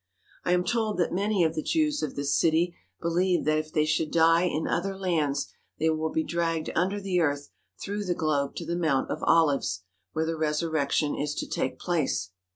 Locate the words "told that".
0.63-1.13